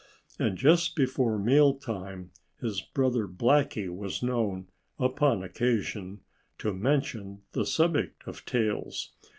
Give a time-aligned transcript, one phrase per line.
[0.39, 4.65] And just before meal time his brother Blackie was known,
[4.97, 6.21] upon occasion,
[6.57, 9.11] to mention the subject of tails.